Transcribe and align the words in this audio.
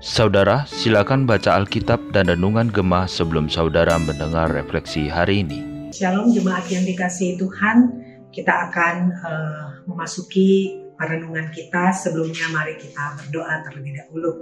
Saudara, 0.00 0.64
silakan 0.64 1.28
baca 1.28 1.60
Alkitab 1.60 2.16
dan 2.16 2.32
Renungan 2.32 2.72
Gemah 2.72 3.04
sebelum 3.04 3.52
saudara 3.52 4.00
mendengar 4.00 4.48
refleksi 4.48 5.12
hari 5.12 5.44
ini. 5.44 5.92
Shalom 5.92 6.32
jemaat 6.32 6.64
yang 6.72 6.88
dikasihi 6.88 7.36
Tuhan, 7.36 7.92
kita 8.32 8.72
akan 8.72 9.12
uh, 9.20 9.66
memasuki 9.84 10.80
renungan 10.96 11.52
kita. 11.52 11.92
Sebelumnya 11.92 12.48
mari 12.48 12.80
kita 12.80 13.20
berdoa 13.20 13.60
terlebih 13.68 14.00
dahulu. 14.00 14.32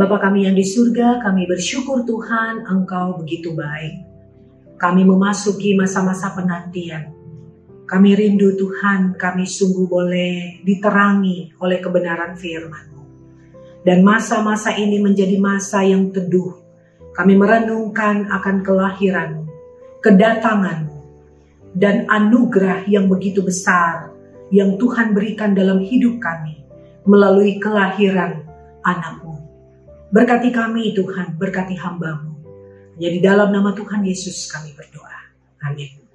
Bapa 0.00 0.16
kami 0.16 0.48
yang 0.48 0.56
di 0.56 0.64
surga, 0.64 1.20
kami 1.20 1.44
bersyukur 1.44 2.08
Tuhan 2.08 2.64
Engkau 2.64 3.20
begitu 3.20 3.52
baik. 3.52 4.00
Kami 4.80 5.04
memasuki 5.04 5.76
masa-masa 5.76 6.32
penantian. 6.32 7.17
Kami 7.88 8.10
rindu 8.12 8.52
Tuhan, 8.52 9.16
kami 9.16 9.48
sungguh 9.48 9.88
boleh 9.88 10.60
diterangi 10.60 11.56
oleh 11.56 11.80
kebenaran 11.80 12.36
firman 12.36 12.98
dan 13.88 14.02
masa-masa 14.02 14.74
ini 14.74 14.98
menjadi 14.98 15.40
masa 15.40 15.80
yang 15.80 16.10
teduh. 16.10 16.60
Kami 17.16 17.34
merenungkan 17.34 18.30
akan 18.30 18.62
kelahiran, 18.62 19.48
kedatangan, 20.04 20.86
dan 21.74 22.06
anugerah 22.06 22.86
yang 22.86 23.10
begitu 23.10 23.42
besar 23.42 24.14
yang 24.54 24.76
Tuhan 24.76 25.12
berikan 25.12 25.52
dalam 25.52 25.82
hidup 25.82 26.20
kami 26.22 26.62
melalui 27.08 27.58
kelahiran 27.58 28.44
anakmu. 28.86 29.34
Berkati 30.12 30.52
kami 30.54 30.92
Tuhan, 30.92 31.36
berkati 31.36 31.76
hambamu. 31.76 32.38
Jadi 33.00 33.18
dalam 33.24 33.50
nama 33.50 33.72
Tuhan 33.72 34.04
Yesus 34.04 34.48
kami 34.52 34.72
berdoa. 34.76 35.18
Amin. 35.64 36.07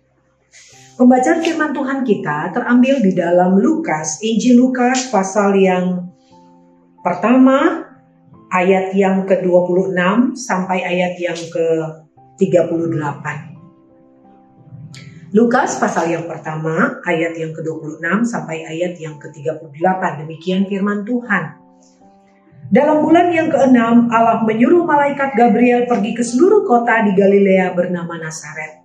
Pembacaan 0.93 1.41
firman 1.41 1.73
Tuhan 1.73 2.05
kita 2.05 2.53
terambil 2.53 3.01
di 3.01 3.17
dalam 3.17 3.57
Lukas, 3.57 4.21
Injil 4.21 4.61
Lukas 4.61 5.09
pasal 5.09 5.57
yang 5.57 6.13
Pertama, 7.03 7.83
ayat 8.53 8.93
yang 8.95 9.27
ke-26 9.27 10.37
sampai 10.37 10.85
ayat 10.85 11.19
yang 11.19 11.35
ke-38. 11.35 13.25
Lukas 15.33 15.81
pasal 15.81 16.13
yang 16.13 16.29
pertama, 16.29 17.01
ayat 17.03 17.35
yang 17.41 17.51
ke-26 17.57 18.29
sampai 18.29 18.63
ayat 18.63 18.93
yang 19.01 19.17
ke-38. 19.17 20.01
Demikian 20.23 20.69
firman 20.69 21.03
Tuhan. 21.03 21.57
Dalam 22.69 23.01
bulan 23.01 23.33
yang 23.33 23.49
keenam, 23.49 24.13
Allah 24.13 24.45
menyuruh 24.45 24.85
malaikat 24.85 25.33
Gabriel 25.35 25.89
pergi 25.89 26.13
ke 26.15 26.21
seluruh 26.21 26.63
kota 26.63 27.01
di 27.03 27.17
Galilea 27.17 27.73
bernama 27.73 28.15
Nazaret. 28.15 28.82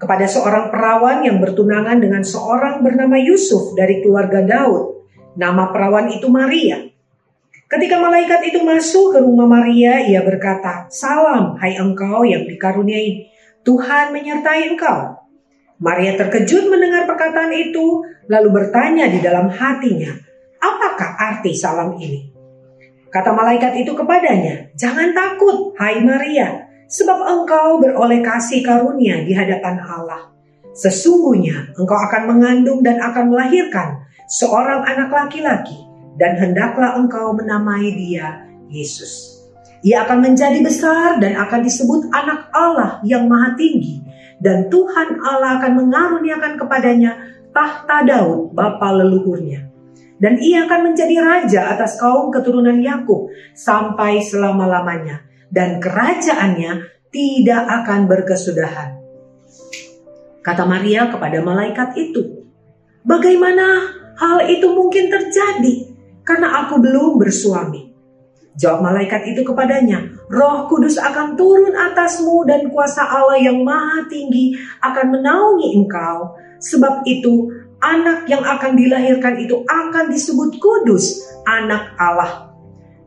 Kepada 0.00 0.24
seorang 0.24 0.72
perawan 0.72 1.20
yang 1.20 1.44
bertunangan 1.44 2.00
dengan 2.00 2.24
seorang 2.24 2.80
bernama 2.80 3.20
Yusuf 3.20 3.76
dari 3.76 4.00
keluarga 4.00 4.40
Daud. 4.40 5.04
Nama 5.36 5.68
perawan 5.68 6.08
itu 6.08 6.24
Maria. 6.32 6.88
Ketika 7.68 8.00
malaikat 8.00 8.48
itu 8.48 8.64
masuk 8.64 9.14
ke 9.14 9.18
rumah 9.20 9.46
Maria, 9.46 10.02
ia 10.02 10.24
berkata, 10.24 10.88
Salam, 10.88 11.54
hai 11.60 11.76
engkau 11.76 12.24
yang 12.24 12.48
dikaruniai, 12.48 13.30
Tuhan 13.62 14.10
menyertai 14.10 14.74
engkau. 14.74 15.20
Maria 15.78 16.16
terkejut 16.16 16.66
mendengar 16.72 17.04
perkataan 17.04 17.52
itu, 17.52 18.02
lalu 18.26 18.48
bertanya 18.50 19.06
di 19.06 19.20
dalam 19.20 19.52
hatinya, 19.52 20.16
apakah 20.58 21.14
arti 21.16 21.52
salam 21.52 21.94
ini? 22.00 22.32
Kata 23.12 23.36
malaikat 23.36 23.74
itu 23.80 23.92
kepadanya, 23.94 24.72
jangan 24.74 25.12
takut, 25.12 25.76
hai 25.76 25.98
Maria, 26.02 26.69
sebab 26.90 27.18
engkau 27.22 27.78
beroleh 27.78 28.18
kasih 28.20 28.66
karunia 28.66 29.22
di 29.22 29.30
hadapan 29.30 29.78
Allah. 29.78 30.34
Sesungguhnya 30.74 31.72
engkau 31.78 31.94
akan 31.94 32.22
mengandung 32.26 32.82
dan 32.82 32.98
akan 32.98 33.30
melahirkan 33.30 34.02
seorang 34.26 34.82
anak 34.82 35.10
laki-laki 35.14 35.78
dan 36.18 36.34
hendaklah 36.36 36.98
engkau 36.98 37.30
menamai 37.32 37.94
dia 37.94 38.42
Yesus. 38.66 39.40
Ia 39.80 40.04
akan 40.04 40.20
menjadi 40.20 40.60
besar 40.60 41.16
dan 41.22 41.40
akan 41.40 41.64
disebut 41.64 42.12
anak 42.12 42.52
Allah 42.52 43.00
yang 43.06 43.24
maha 43.30 43.56
tinggi. 43.56 44.04
Dan 44.40 44.72
Tuhan 44.72 45.20
Allah 45.20 45.60
akan 45.60 45.84
mengaruniakan 45.84 46.56
kepadanya 46.56 47.12
tahta 47.52 48.04
Daud, 48.08 48.56
bapa 48.56 48.92
leluhurnya. 48.92 49.68
Dan 50.20 50.36
ia 50.36 50.68
akan 50.68 50.92
menjadi 50.92 51.16
raja 51.20 51.60
atas 51.72 51.96
kaum 51.96 52.28
keturunan 52.28 52.76
Yakub 52.76 53.32
sampai 53.56 54.20
selama-lamanya. 54.20 55.29
Dan 55.50 55.82
kerajaannya 55.82 57.02
tidak 57.10 57.62
akan 57.82 58.06
berkesudahan. 58.06 59.02
Kata 60.40 60.64
Maria 60.64 61.10
kepada 61.10 61.42
malaikat 61.42 61.98
itu, 61.98 62.46
Bagaimana 63.00 63.96
hal 64.14 64.46
itu 64.46 64.70
mungkin 64.70 65.10
terjadi? 65.10 65.90
karena 66.30 66.62
aku 66.62 66.78
belum 66.78 67.18
bersuami. 67.18 67.90
Jawab 68.54 68.86
malaikat 68.86 69.34
itu 69.34 69.42
kepadanya, 69.42 70.14
Roh 70.30 70.70
Kudus 70.70 70.94
akan 70.94 71.34
turun 71.34 71.74
atasmu 71.74 72.46
dan 72.46 72.70
kuasa 72.70 73.02
Allah 73.02 73.40
yang 73.42 73.66
maha 73.66 74.06
tinggi 74.06 74.54
akan 74.84 75.18
menaungi 75.18 75.74
engkau. 75.74 76.38
Sebab 76.60 77.02
itu 77.08 77.50
anak 77.80 78.28
yang 78.28 78.44
akan 78.44 78.76
dilahirkan 78.76 79.40
itu 79.40 79.64
akan 79.64 80.12
disebut 80.12 80.60
kudus, 80.60 81.24
anak 81.48 81.96
Allah. 81.96 82.49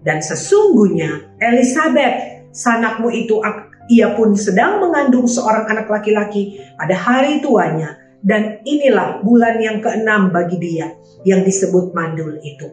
Dan 0.03 0.19
sesungguhnya 0.19 1.39
Elizabeth, 1.39 2.51
sanakmu 2.51 3.07
itu 3.09 3.39
ia 3.87 4.15
pun 4.15 4.35
sedang 4.35 4.83
mengandung 4.83 5.27
seorang 5.27 5.67
anak 5.71 5.87
laki-laki 5.87 6.59
pada 6.75 6.95
hari 6.95 7.39
tuanya. 7.39 7.99
Dan 8.23 8.63
inilah 8.63 9.19
bulan 9.19 9.59
yang 9.59 9.83
keenam 9.83 10.31
bagi 10.31 10.55
dia 10.55 10.95
yang 11.27 11.43
disebut 11.43 11.91
mandul 11.91 12.39
itu. 12.39 12.71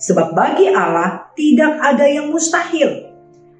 Sebab 0.00 0.32
bagi 0.32 0.72
Allah 0.72 1.28
tidak 1.36 1.76
ada 1.76 2.08
yang 2.08 2.32
mustahil. 2.32 3.12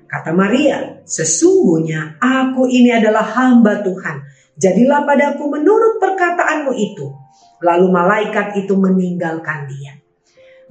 Kata 0.08 0.32
Maria, 0.32 1.04
sesungguhnya 1.04 2.16
aku 2.16 2.64
ini 2.72 2.96
adalah 2.96 3.28
hamba 3.28 3.84
Tuhan. 3.84 4.24
Jadilah 4.56 5.04
padaku 5.04 5.52
menurut 5.52 6.00
perkataanmu 6.00 6.72
itu. 6.72 7.12
Lalu 7.60 7.86
malaikat 7.92 8.56
itu 8.64 8.72
meninggalkan 8.72 9.68
dia. 9.68 10.00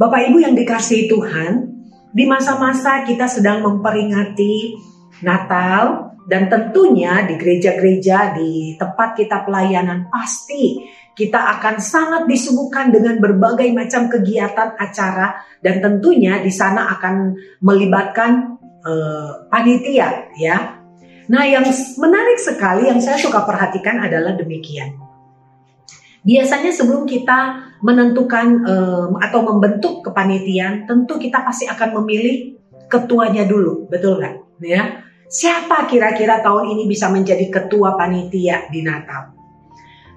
Bapak 0.01 0.25
Ibu 0.25 0.41
yang 0.41 0.57
dikasihi 0.57 1.05
Tuhan, 1.05 1.76
di 2.17 2.25
masa-masa 2.25 3.05
kita 3.05 3.29
sedang 3.29 3.61
memperingati 3.61 4.73
Natal 5.21 6.17
dan 6.25 6.49
tentunya 6.49 7.21
di 7.29 7.37
gereja-gereja 7.37 8.33
di 8.33 8.73
tempat 8.73 9.13
kita 9.13 9.45
pelayanan 9.45 10.09
pasti 10.09 10.81
kita 11.13 11.37
akan 11.57 11.77
sangat 11.77 12.25
disibukkan 12.25 12.89
dengan 12.89 13.21
berbagai 13.21 13.69
macam 13.69 14.09
kegiatan 14.09 14.73
acara 14.81 15.45
dan 15.61 15.77
tentunya 15.77 16.41
di 16.41 16.49
sana 16.49 16.89
akan 16.97 17.37
melibatkan 17.61 18.57
uh, 18.81 19.45
panitia 19.53 20.33
ya. 20.37 20.77
Nah, 21.27 21.43
yang 21.43 21.65
menarik 22.01 22.39
sekali 22.41 22.89
yang 22.89 22.97
saya 22.97 23.17
suka 23.21 23.45
perhatikan 23.45 24.01
adalah 24.01 24.33
demikian. 24.33 25.06
Biasanya 26.25 26.73
sebelum 26.73 27.05
kita 27.05 27.69
menentukan 27.85 28.47
um, 28.65 29.11
atau 29.21 29.45
membentuk 29.45 30.01
kepanitiaan, 30.01 30.89
tentu 30.89 31.21
kita 31.21 31.45
pasti 31.45 31.69
akan 31.69 32.01
memilih 32.01 32.57
ketuanya 32.89 33.45
dulu, 33.45 33.85
betul 33.91 34.17
nggak? 34.17 34.35
Ya, 34.65 35.05
siapa 35.29 35.85
kira-kira 35.85 36.41
tahun 36.41 36.73
ini 36.73 36.83
bisa 36.89 37.11
menjadi 37.13 37.45
ketua 37.51 37.93
panitia 37.93 38.65
di 38.73 38.81
Natal? 38.81 39.37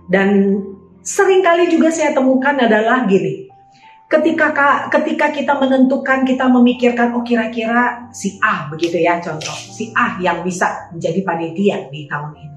Dan 0.08 0.58
sering 1.04 1.44
kali 1.44 1.68
juga 1.68 1.92
saya 1.92 2.16
temukan 2.16 2.56
adalah 2.56 3.04
gini. 3.04 3.46
Ketika 4.10 4.50
ketika 4.90 5.30
kita 5.30 5.54
menentukan, 5.54 6.26
kita 6.26 6.50
memikirkan 6.50 7.14
oh 7.14 7.22
kira-kira 7.22 8.10
si 8.10 8.42
A 8.42 8.66
begitu 8.66 8.98
ya 8.98 9.22
contoh, 9.22 9.54
si 9.54 9.94
A 9.94 10.18
yang 10.18 10.42
bisa 10.42 10.90
menjadi 10.90 11.22
panitia 11.22 11.86
di 11.94 12.10
tahun 12.10 12.34
ini. 12.34 12.56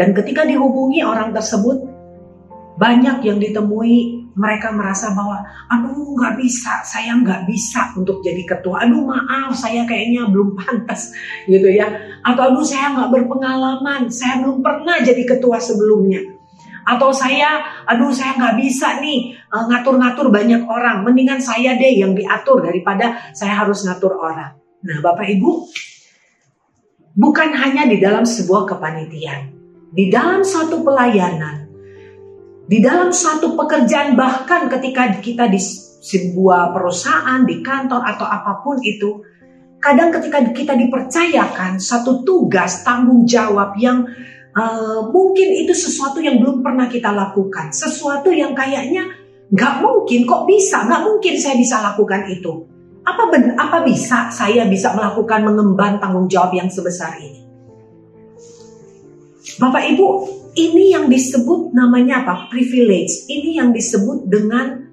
Dan 0.00 0.16
ketika 0.16 0.48
dihubungi 0.48 1.04
orang 1.04 1.36
tersebut, 1.36 1.97
banyak 2.78 3.26
yang 3.26 3.42
ditemui 3.42 4.30
mereka 4.38 4.70
merasa 4.70 5.10
bahwa 5.10 5.42
aduh 5.66 6.14
nggak 6.14 6.38
bisa 6.38 6.78
saya 6.86 7.18
nggak 7.18 7.42
bisa 7.50 7.90
untuk 7.98 8.22
jadi 8.22 8.46
ketua 8.46 8.86
aduh 8.86 9.02
maaf 9.02 9.50
saya 9.50 9.82
kayaknya 9.82 10.30
belum 10.30 10.54
pantas 10.54 11.10
gitu 11.50 11.66
ya 11.66 11.90
atau 12.22 12.54
aduh 12.54 12.62
saya 12.62 12.94
nggak 12.94 13.10
berpengalaman 13.10 14.06
saya 14.06 14.38
belum 14.46 14.62
pernah 14.62 15.02
jadi 15.02 15.26
ketua 15.26 15.58
sebelumnya 15.58 16.38
atau 16.88 17.12
saya, 17.12 17.60
aduh 17.84 18.08
saya 18.08 18.32
nggak 18.40 18.56
bisa 18.64 18.96
nih 19.04 19.36
eh, 19.36 19.64
ngatur-ngatur 19.68 20.32
banyak 20.32 20.64
orang. 20.64 21.04
Mendingan 21.04 21.36
saya 21.36 21.76
deh 21.76 22.00
yang 22.00 22.16
diatur 22.16 22.64
daripada 22.64 23.28
saya 23.36 23.60
harus 23.60 23.84
ngatur 23.84 24.16
orang. 24.16 24.56
Nah 24.80 24.98
Bapak 25.04 25.28
Ibu, 25.28 25.68
bukan 27.12 27.52
hanya 27.60 27.84
di 27.84 28.00
dalam 28.00 28.24
sebuah 28.24 28.64
kepanitiaan. 28.64 29.52
Di 29.92 30.08
dalam 30.08 30.40
suatu 30.40 30.80
pelayanan. 30.80 31.67
Di 32.68 32.84
dalam 32.84 33.08
suatu 33.08 33.56
pekerjaan 33.56 34.12
bahkan 34.12 34.68
ketika 34.68 35.16
kita 35.24 35.48
di 35.48 35.56
sebuah 35.98 36.76
perusahaan, 36.76 37.40
di 37.48 37.64
kantor 37.64 38.04
atau 38.04 38.26
apa 38.28 38.60
pun 38.60 38.76
itu. 38.84 39.24
Kadang 39.78 40.10
ketika 40.10 40.42
kita 40.52 40.74
dipercayakan 40.74 41.78
satu 41.78 42.26
tugas 42.26 42.84
tanggung 42.84 43.24
jawab 43.24 43.74
yang 43.80 44.04
Uh, 44.58 45.06
mungkin 45.14 45.54
itu 45.54 45.70
sesuatu 45.70 46.18
yang 46.18 46.42
belum 46.42 46.66
pernah 46.66 46.90
kita 46.90 47.14
lakukan, 47.14 47.70
sesuatu 47.70 48.34
yang 48.34 48.58
kayaknya 48.58 49.06
Nggak 49.48 49.74
mungkin, 49.80 50.28
kok 50.28 50.44
bisa? 50.44 50.84
Nggak 50.84 51.02
mungkin 51.08 51.34
saya 51.40 51.56
bisa 51.56 51.80
lakukan 51.80 52.28
itu. 52.28 52.52
Apa 53.08 53.22
ben, 53.32 53.56
apa 53.56 53.80
bisa 53.80 54.28
saya 54.28 54.68
bisa 54.68 54.92
melakukan 54.92 55.40
mengemban 55.48 55.96
tanggung 55.96 56.28
jawab 56.28 56.52
yang 56.52 56.68
sebesar 56.68 57.16
ini? 57.16 57.40
Bapak 59.56 59.82
Ibu, 59.96 60.06
ini 60.58 60.90
yang 60.90 61.06
disebut 61.06 61.70
namanya 61.70 62.26
apa? 62.26 62.50
Privilege. 62.50 63.30
Ini 63.30 63.62
yang 63.62 63.70
disebut 63.70 64.26
dengan 64.26 64.90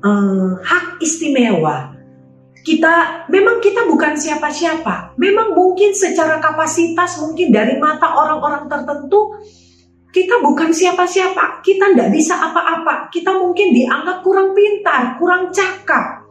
uh, 0.00 0.56
hak 0.64 1.04
istimewa. 1.04 1.92
Kita 2.64 3.28
memang 3.30 3.62
kita 3.62 3.86
bukan 3.86 4.16
siapa-siapa. 4.16 5.14
Memang 5.20 5.54
mungkin 5.54 5.94
secara 5.94 6.40
kapasitas 6.42 7.22
mungkin 7.22 7.54
dari 7.54 7.78
mata 7.78 8.10
orang-orang 8.16 8.66
tertentu 8.66 9.38
kita 10.16 10.40
bukan 10.40 10.72
siapa-siapa, 10.72 11.60
kita 11.60 11.92
tidak 11.92 12.08
bisa 12.08 12.40
apa-apa. 12.40 13.12
Kita 13.12 13.36
mungkin 13.36 13.76
dianggap 13.76 14.24
kurang 14.24 14.56
pintar, 14.56 15.20
kurang 15.20 15.52
cakap, 15.52 16.24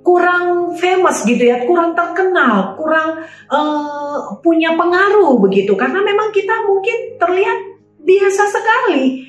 kurang 0.00 0.72
famous 0.80 1.28
gitu 1.28 1.44
ya, 1.44 1.68
kurang 1.68 1.92
terkenal, 1.92 2.72
kurang 2.80 3.28
uh, 3.52 4.40
punya 4.40 4.72
pengaruh 4.80 5.36
begitu. 5.44 5.76
Karena 5.76 6.00
memang 6.00 6.32
kita 6.32 6.64
mungkin 6.64 7.20
terlihat 7.20 7.67
biasa 8.02 8.42
sekali. 8.50 9.26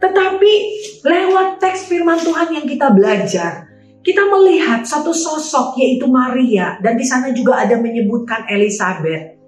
Tetapi 0.00 0.52
lewat 1.04 1.60
teks 1.60 1.88
firman 1.88 2.20
Tuhan 2.20 2.52
yang 2.52 2.66
kita 2.68 2.92
belajar, 2.92 3.72
kita 4.04 4.20
melihat 4.28 4.84
satu 4.84 5.16
sosok 5.16 5.80
yaitu 5.80 6.04
Maria 6.04 6.76
dan 6.84 7.00
di 7.00 7.06
sana 7.08 7.32
juga 7.32 7.64
ada 7.64 7.80
menyebutkan 7.80 8.44
Elizabeth. 8.52 9.40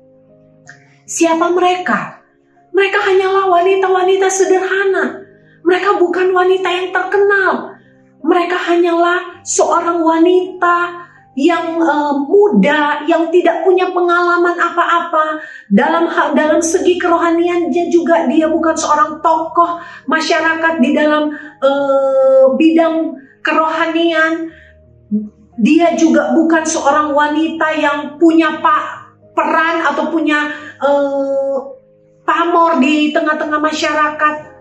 Siapa 1.06 1.52
mereka? 1.52 2.24
Mereka 2.72 2.98
hanyalah 2.98 3.52
wanita-wanita 3.52 4.26
sederhana. 4.32 5.22
Mereka 5.60 6.00
bukan 6.00 6.32
wanita 6.32 6.68
yang 6.72 6.88
terkenal. 6.90 7.78
Mereka 8.26 8.56
hanyalah 8.58 9.44
seorang 9.46 10.02
wanita 10.02 11.05
yang 11.36 11.76
uh, 11.84 12.16
muda, 12.24 13.04
yang 13.04 13.28
tidak 13.28 13.60
punya 13.60 13.92
pengalaman 13.92 14.56
apa-apa 14.56 15.44
dalam 15.68 16.08
dalam 16.32 16.64
segi 16.64 16.96
kerohanian 16.96 17.68
dia 17.68 17.92
juga 17.92 18.24
dia 18.24 18.48
bukan 18.48 18.72
seorang 18.72 19.20
tokoh 19.20 19.76
masyarakat 20.08 20.80
di 20.80 20.96
dalam 20.96 21.28
uh, 21.60 22.56
bidang 22.56 23.20
kerohanian. 23.44 24.48
Dia 25.56 25.96
juga 25.96 26.36
bukan 26.36 26.64
seorang 26.68 27.16
wanita 27.16 27.68
yang 27.80 27.98
punya 28.20 28.60
pak 28.60 28.84
peran 29.32 29.84
atau 29.88 30.08
punya 30.12 30.52
uh, 30.80 31.56
pamor 32.24 32.80
di 32.80 33.12
tengah-tengah 33.12 33.60
masyarakat. 33.60 34.55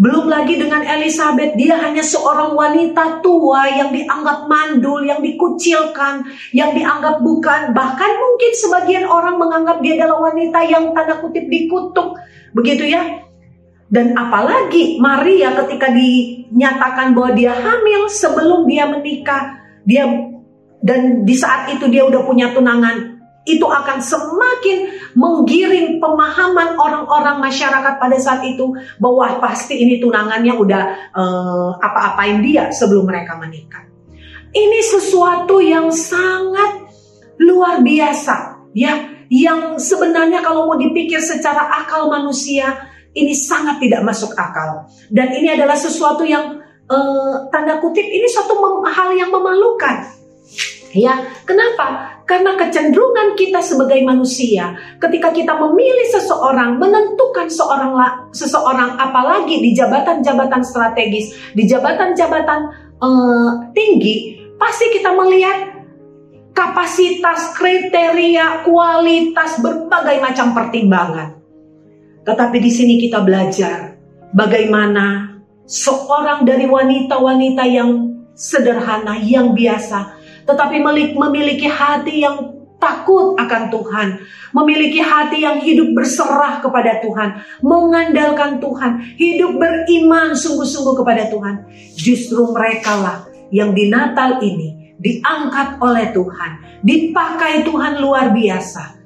Belum 0.00 0.32
lagi 0.32 0.56
dengan 0.56 0.80
Elizabeth, 0.80 1.60
dia 1.60 1.76
hanya 1.76 2.00
seorang 2.00 2.56
wanita 2.56 3.20
tua 3.20 3.68
yang 3.68 3.92
dianggap 3.92 4.48
mandul, 4.48 5.04
yang 5.04 5.20
dikucilkan, 5.20 6.24
yang 6.56 6.72
dianggap 6.72 7.20
bukan. 7.20 7.76
Bahkan 7.76 8.10
mungkin 8.16 8.52
sebagian 8.56 9.04
orang 9.04 9.36
menganggap 9.36 9.84
dia 9.84 10.00
adalah 10.00 10.32
wanita 10.32 10.64
yang 10.64 10.96
tanda 10.96 11.20
kutip 11.20 11.44
dikutuk. 11.52 12.16
Begitu 12.56 12.96
ya. 12.96 13.28
Dan 13.92 14.16
apalagi 14.16 14.96
Maria 15.04 15.52
ketika 15.52 15.92
dinyatakan 15.92 17.12
bahwa 17.12 17.36
dia 17.36 17.52
hamil 17.52 18.08
sebelum 18.08 18.64
dia 18.64 18.88
menikah, 18.88 19.60
dia 19.84 20.08
dan 20.80 21.28
di 21.28 21.36
saat 21.36 21.76
itu 21.76 21.92
dia 21.92 22.08
udah 22.08 22.24
punya 22.24 22.56
tunangan 22.56 23.20
itu 23.44 23.64
akan 23.64 23.98
semakin 24.00 24.99
menggiring 25.14 25.98
pemahaman 25.98 26.78
orang-orang 26.78 27.42
masyarakat 27.42 27.94
pada 27.98 28.18
saat 28.20 28.46
itu 28.46 28.70
bahwa 29.02 29.38
pasti 29.42 29.82
ini 29.82 29.98
tunangannya 29.98 30.54
udah 30.54 30.82
uh, 31.14 31.70
apa-apain 31.82 32.42
dia 32.42 32.70
sebelum 32.70 33.06
mereka 33.08 33.38
menikah. 33.38 33.86
Ini 34.50 34.78
sesuatu 34.82 35.62
yang 35.62 35.94
sangat 35.94 36.90
luar 37.38 37.82
biasa 37.82 38.66
ya. 38.74 39.18
Yang 39.30 39.86
sebenarnya 39.86 40.42
kalau 40.42 40.66
mau 40.66 40.74
dipikir 40.74 41.22
secara 41.22 41.70
akal 41.70 42.10
manusia 42.10 42.90
ini 43.14 43.30
sangat 43.30 43.78
tidak 43.78 44.02
masuk 44.02 44.34
akal. 44.34 44.90
Dan 45.06 45.30
ini 45.30 45.54
adalah 45.54 45.78
sesuatu 45.78 46.26
yang 46.26 46.58
uh, 46.90 47.46
tanda 47.54 47.78
kutip 47.78 48.02
ini 48.02 48.26
suatu 48.26 48.58
hal 48.90 49.14
yang 49.14 49.30
memalukan 49.30 50.18
Ya, 50.90 51.22
kenapa? 51.46 52.18
Karena 52.26 52.58
kecenderungan 52.58 53.38
kita 53.38 53.62
sebagai 53.62 54.02
manusia, 54.02 54.74
ketika 54.98 55.30
kita 55.30 55.54
memilih 55.54 56.10
seseorang, 56.10 56.82
menentukan 56.82 57.46
seorang 57.46 57.94
seseorang, 58.34 58.98
apalagi 58.98 59.62
di 59.62 59.70
jabatan-jabatan 59.70 60.62
strategis, 60.66 61.30
di 61.54 61.62
jabatan-jabatan 61.70 62.60
uh, 62.98 63.70
tinggi, 63.70 64.42
pasti 64.58 64.90
kita 64.90 65.14
melihat 65.14 65.78
kapasitas, 66.50 67.54
kriteria, 67.54 68.66
kualitas, 68.66 69.62
berbagai 69.62 70.18
macam 70.18 70.50
pertimbangan. 70.50 71.38
Tetapi 72.26 72.58
di 72.58 72.70
sini 72.70 72.94
kita 72.98 73.22
belajar 73.22 73.94
bagaimana 74.34 75.38
seorang 75.70 76.42
dari 76.42 76.66
wanita-wanita 76.66 77.64
yang 77.70 77.90
sederhana, 78.34 79.20
yang 79.22 79.54
biasa, 79.54 80.19
tetapi 80.50 80.82
memiliki 81.14 81.70
hati 81.70 82.26
yang 82.26 82.60
takut 82.80 83.36
akan 83.36 83.68
Tuhan, 83.68 84.08
memiliki 84.56 84.98
hati 84.98 85.44
yang 85.44 85.60
hidup 85.60 85.92
berserah 85.94 86.58
kepada 86.64 86.98
Tuhan, 87.04 87.44
mengandalkan 87.60 88.58
Tuhan, 88.58 89.14
hidup 89.20 89.60
beriman 89.60 90.34
sungguh-sungguh 90.34 90.96
kepada 90.98 91.28
Tuhan. 91.28 91.68
Justru 91.94 92.50
mereka 92.50 92.96
lah 92.98 93.18
yang 93.52 93.76
di 93.76 93.92
Natal 93.92 94.40
ini 94.40 94.96
diangkat 94.96 95.78
oleh 95.78 96.10
Tuhan, 96.10 96.82
dipakai 96.82 97.62
Tuhan 97.62 98.00
luar 98.00 98.32
biasa. 98.32 98.98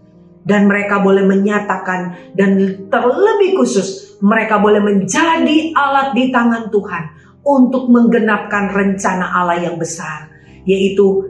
Dan 0.44 0.68
mereka 0.68 1.00
boleh 1.00 1.24
menyatakan 1.24 2.36
dan 2.36 2.60
terlebih 2.92 3.56
khusus 3.56 4.20
mereka 4.20 4.60
boleh 4.60 4.76
menjadi 4.76 5.72
alat 5.72 6.12
di 6.12 6.28
tangan 6.28 6.68
Tuhan 6.68 7.04
untuk 7.48 7.88
menggenapkan 7.88 8.68
rencana 8.68 9.24
Allah 9.24 9.64
yang 9.64 9.80
besar, 9.80 10.28
yaitu 10.64 11.24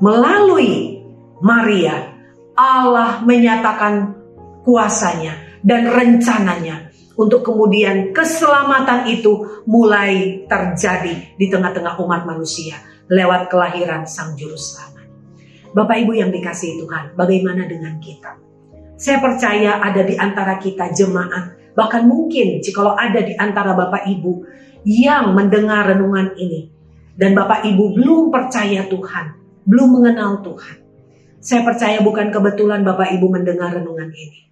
melalui 0.00 1.04
Maria, 1.38 2.12
Allah 2.58 3.22
menyatakan 3.22 4.18
kuasanya 4.66 5.62
dan 5.62 5.86
rencananya 5.86 6.90
untuk 7.18 7.42
kemudian 7.42 8.14
keselamatan 8.14 9.10
itu 9.10 9.62
mulai 9.66 10.44
terjadi 10.46 11.34
di 11.34 11.46
tengah-tengah 11.50 11.98
umat 12.02 12.22
manusia 12.26 12.78
lewat 13.10 13.50
kelahiran 13.50 14.06
Sang 14.06 14.38
Juru 14.38 14.54
Selamat. 14.54 15.06
Bapak 15.74 15.96
Ibu 16.06 16.12
yang 16.14 16.30
dikasihi 16.30 16.80
Tuhan, 16.80 17.18
bagaimana 17.18 17.66
dengan 17.66 17.98
kita? 17.98 18.38
Saya 18.98 19.22
percaya 19.22 19.78
ada 19.82 20.02
di 20.02 20.14
antara 20.18 20.58
kita 20.58 20.90
jemaat, 20.90 21.74
bahkan 21.74 22.06
mungkin 22.06 22.58
jikalau 22.62 22.98
ada 22.98 23.22
di 23.22 23.34
antara 23.38 23.74
Bapak 23.74 24.06
Ibu 24.06 24.32
yang 24.86 25.34
mendengar 25.34 25.86
renungan 25.90 26.34
ini, 26.38 26.70
dan 27.18 27.34
Bapak 27.34 27.66
Ibu 27.66 27.98
belum 27.98 28.30
percaya 28.30 28.86
Tuhan, 28.86 29.26
belum 29.66 29.88
mengenal 29.98 30.38
Tuhan. 30.46 30.76
Saya 31.42 31.66
percaya 31.66 31.98
bukan 31.98 32.30
kebetulan 32.30 32.86
Bapak 32.86 33.10
Ibu 33.18 33.26
mendengar 33.26 33.74
renungan 33.74 34.14
ini. 34.14 34.46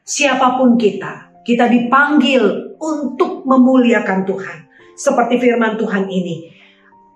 Siapa 0.00 0.56
pun 0.56 0.80
kita, 0.80 1.44
kita 1.44 1.68
dipanggil 1.68 2.74
untuk 2.80 3.44
memuliakan 3.44 4.24
Tuhan. 4.24 4.58
Seperti 4.96 5.36
firman 5.36 5.76
Tuhan 5.76 6.08
ini. 6.08 6.48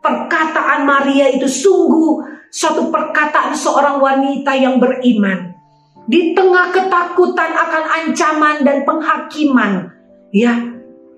Perkataan 0.04 0.86
Maria 0.86 1.32
itu 1.32 1.48
sungguh 1.48 2.24
suatu 2.52 2.92
perkataan 2.92 3.56
seorang 3.56 3.98
wanita 3.98 4.52
yang 4.54 4.76
beriman. 4.76 5.56
Di 6.06 6.36
tengah 6.36 6.70
ketakutan 6.70 7.50
akan 7.52 7.84
ancaman 8.04 8.56
dan 8.62 8.86
penghakiman. 8.86 9.90
Ya, 10.30 10.54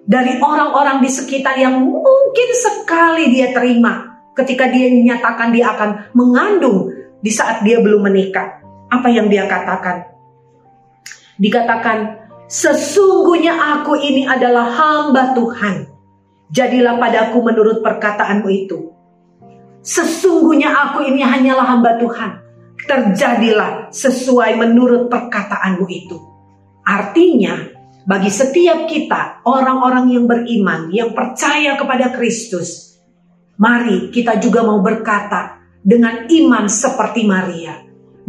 dari 0.09 0.41
orang-orang 0.41 1.05
di 1.05 1.11
sekitar 1.13 1.61
yang 1.61 1.85
mungkin 2.29 2.49
sekali 2.53 3.33
dia 3.33 3.57
terima 3.57 4.21
ketika 4.37 4.69
dia 4.69 4.93
menyatakan 4.93 5.49
dia 5.49 5.73
akan 5.73 6.13
mengandung 6.13 6.93
di 7.25 7.33
saat 7.33 7.65
dia 7.65 7.81
belum 7.81 8.05
menikah. 8.05 8.61
Apa 8.93 9.09
yang 9.09 9.33
dia 9.33 9.49
katakan? 9.49 10.05
Dikatakan, 11.41 12.29
sesungguhnya 12.53 13.81
aku 13.81 13.97
ini 13.97 14.29
adalah 14.29 14.69
hamba 14.69 15.33
Tuhan. 15.33 15.89
Jadilah 16.53 17.01
padaku 17.01 17.41
menurut 17.41 17.81
perkataanmu 17.81 18.49
itu. 18.53 18.93
Sesungguhnya 19.81 20.69
aku 20.69 21.09
ini 21.09 21.25
hanyalah 21.25 21.65
hamba 21.65 21.97
Tuhan. 21.97 22.45
Terjadilah 22.85 23.89
sesuai 23.89 24.57
menurut 24.61 25.09
perkataanmu 25.09 25.85
itu. 25.89 26.17
Artinya, 26.85 27.78
bagi 28.09 28.33
setiap 28.33 28.89
kita, 28.89 29.45
orang-orang 29.45 30.09
yang 30.17 30.25
beriman, 30.25 30.89
yang 30.89 31.13
percaya 31.13 31.77
kepada 31.77 32.09
Kristus, 32.17 32.89
Mari 33.59 34.15
kita 34.15 34.39
juga 34.39 34.63
mau 34.63 34.79
berkata 34.79 35.59
dengan 35.83 36.31
iman 36.31 36.71
seperti 36.71 37.27
Maria. 37.27 37.75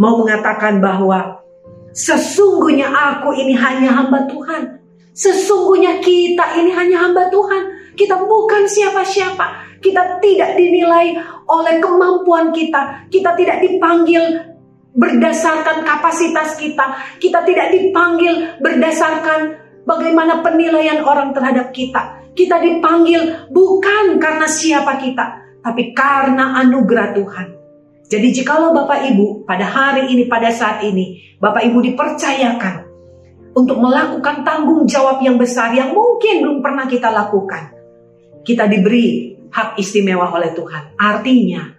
Mau 0.01 0.25
mengatakan 0.25 0.81
bahwa 0.81 1.45
sesungguhnya 1.93 2.89
aku 2.89 3.37
ini 3.37 3.53
hanya 3.53 3.93
hamba 3.93 4.25
Tuhan. 4.25 4.81
Sesungguhnya 5.13 6.01
kita 6.01 6.57
ini 6.57 6.73
hanya 6.73 7.05
hamba 7.05 7.29
Tuhan. 7.29 7.93
Kita 7.93 8.17
bukan 8.25 8.65
siapa-siapa. 8.65 9.77
Kita 9.77 10.17
tidak 10.17 10.57
dinilai 10.57 11.13
oleh 11.45 11.77
kemampuan 11.77 12.49
kita. 12.49 13.05
Kita 13.13 13.37
tidak 13.37 13.61
dipanggil 13.61 14.49
berdasarkan 14.97 15.85
kapasitas 15.85 16.57
kita. 16.57 17.05
Kita 17.21 17.45
tidak 17.45 17.69
dipanggil 17.69 18.57
berdasarkan 18.57 19.68
bagaimana 19.89 20.45
penilaian 20.45 21.01
orang 21.01 21.33
terhadap 21.33 21.73
kita. 21.73 22.21
Kita 22.37 22.61
dipanggil 22.61 23.49
bukan 23.49 24.21
karena 24.21 24.45
siapa 24.45 25.01
kita, 25.01 25.57
tapi 25.65 25.97
karena 25.97 26.61
anugerah 26.61 27.17
Tuhan. 27.17 27.47
Jadi 28.09 28.27
jikalau 28.33 28.73
Bapak 28.73 29.09
Ibu 29.09 29.49
pada 29.49 29.65
hari 29.65 30.13
ini, 30.13 30.29
pada 30.29 30.53
saat 30.53 30.85
ini, 30.85 31.37
Bapak 31.41 31.65
Ibu 31.65 31.77
dipercayakan 31.93 32.75
untuk 33.53 33.77
melakukan 33.81 34.45
tanggung 34.45 34.85
jawab 34.85 35.21
yang 35.25 35.37
besar 35.41 35.73
yang 35.73 35.93
mungkin 35.93 36.45
belum 36.45 36.57
pernah 36.61 36.85
kita 36.85 37.09
lakukan. 37.09 37.73
Kita 38.45 38.65
diberi 38.65 39.37
hak 39.49 39.77
istimewa 39.77 40.31
oleh 40.33 40.53
Tuhan. 40.57 40.95
Artinya, 40.97 41.69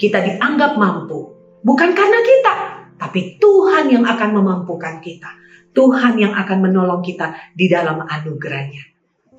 kita 0.00 0.22
dianggap 0.24 0.80
mampu. 0.80 1.28
Bukan 1.60 1.92
karena 1.92 2.20
kita, 2.24 2.54
tapi 3.00 3.40
Tuhan 3.40 3.88
yang 3.88 4.04
akan 4.04 4.30
memampukan 4.36 5.00
kita. 5.00 5.40
Tuhan 5.72 6.20
yang 6.20 6.36
akan 6.36 6.58
menolong 6.60 7.00
kita 7.00 7.32
di 7.56 7.70
dalam 7.70 8.04
anugerahnya. 8.04 8.90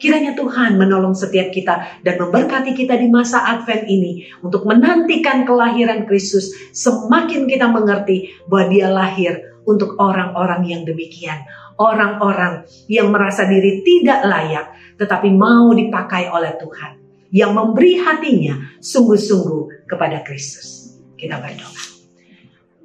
Kiranya 0.01 0.33
Tuhan 0.33 0.81
menolong 0.81 1.13
setiap 1.13 1.53
kita 1.53 2.01
dan 2.01 2.17
memberkati 2.17 2.73
kita 2.73 2.97
di 2.97 3.05
masa 3.05 3.45
Advent 3.45 3.85
ini 3.85 4.25
untuk 4.41 4.65
menantikan 4.65 5.45
kelahiran 5.45 6.09
Kristus. 6.09 6.49
Semakin 6.73 7.45
kita 7.45 7.69
mengerti 7.69 8.33
bahwa 8.49 8.65
Dia 8.73 8.89
lahir 8.89 9.61
untuk 9.69 10.01
orang-orang 10.01 10.65
yang 10.65 10.81
demikian, 10.89 11.45
orang-orang 11.77 12.65
yang 12.89 13.13
merasa 13.13 13.45
diri 13.45 13.85
tidak 13.85 14.25
layak, 14.25 14.73
tetapi 14.97 15.29
mau 15.29 15.69
dipakai 15.69 16.33
oleh 16.33 16.57
Tuhan, 16.57 16.91
yang 17.29 17.53
memberi 17.53 18.01
hatinya 18.01 18.57
sungguh-sungguh 18.81 19.85
kepada 19.85 20.25
Kristus. 20.25 20.97
Kita 21.13 21.37
berdoa. 21.37 21.90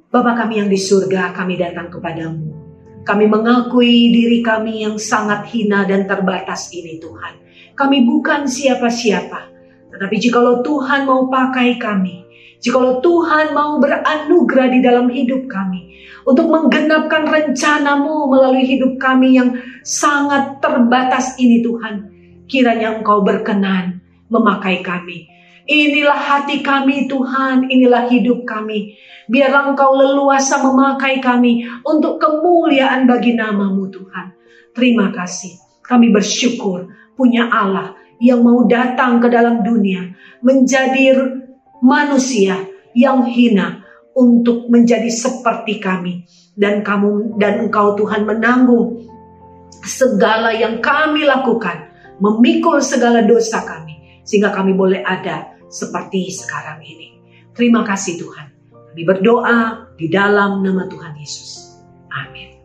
Bapa 0.07 0.39
kami 0.39 0.63
yang 0.63 0.69
di 0.71 0.79
surga, 0.79 1.35
kami 1.35 1.59
datang 1.59 1.91
kepadamu 1.91 2.57
kami 3.07 3.23
mengakui 3.23 4.11
diri 4.11 4.43
kami 4.43 4.83
yang 4.83 4.99
sangat 4.99 5.47
hina 5.47 5.87
dan 5.87 6.03
terbatas 6.03 6.75
ini 6.75 6.99
Tuhan. 6.99 7.39
Kami 7.71 8.03
bukan 8.03 8.51
siapa-siapa. 8.51 9.55
Tetapi 9.95 10.15
jikalau 10.19 10.59
Tuhan 10.59 11.07
mau 11.07 11.31
pakai 11.31 11.79
kami, 11.79 12.27
jikalau 12.59 12.99
Tuhan 12.99 13.55
mau 13.55 13.79
beranugerah 13.79 14.67
di 14.75 14.79
dalam 14.83 15.07
hidup 15.07 15.47
kami, 15.47 15.95
untuk 16.27 16.51
menggenapkan 16.51 17.31
rencanamu 17.31 18.27
melalui 18.27 18.67
hidup 18.67 18.99
kami 18.99 19.39
yang 19.39 19.55
sangat 19.87 20.59
terbatas 20.59 21.39
ini 21.39 21.63
Tuhan, 21.63 22.11
kiranya 22.51 22.99
Engkau 22.99 23.23
berkenan 23.23 24.03
memakai 24.27 24.83
kami 24.83 25.36
Inilah 25.67 26.15
hati 26.15 26.63
kami 26.63 27.11
Tuhan, 27.11 27.67
inilah 27.67 28.07
hidup 28.07 28.47
kami. 28.47 28.95
Biarlah 29.27 29.75
Engkau 29.75 29.99
leluasa 29.99 30.63
memakai 30.63 31.19
kami 31.19 31.67
untuk 31.83 32.23
kemuliaan 32.23 33.03
bagi 33.03 33.35
namamu 33.35 33.91
Tuhan. 33.91 34.31
Terima 34.71 35.11
kasih. 35.11 35.59
Kami 35.83 36.07
bersyukur 36.15 36.87
punya 37.19 37.51
Allah 37.51 37.99
yang 38.23 38.47
mau 38.47 38.63
datang 38.63 39.19
ke 39.19 39.27
dalam 39.27 39.59
dunia. 39.59 40.15
Menjadi 40.39 41.35
manusia 41.83 42.63
yang 42.95 43.27
hina 43.27 43.83
untuk 44.15 44.71
menjadi 44.71 45.11
seperti 45.11 45.83
kami. 45.83 46.23
Dan 46.55 46.79
kamu 46.79 47.35
dan 47.35 47.67
engkau 47.67 47.99
Tuhan 47.99 48.23
menanggung 48.23 49.03
segala 49.83 50.55
yang 50.55 50.79
kami 50.79 51.27
lakukan. 51.27 51.91
Memikul 52.23 52.79
segala 52.79 53.19
dosa 53.27 53.67
kami. 53.67 54.23
Sehingga 54.23 54.55
kami 54.55 54.71
boleh 54.71 55.03
ada 55.03 55.56
seperti 55.67 56.31
sekarang 56.31 56.83
ini. 56.83 57.19
Terima 57.53 57.85
kasih 57.85 58.21
Tuhan. 58.21 58.47
Kami 58.73 59.03
berdoa 59.05 59.89
di 59.97 60.09
dalam 60.09 60.65
nama 60.65 60.89
Tuhan 60.89 61.13
Yesus. 61.17 61.79
Amin. 62.09 62.56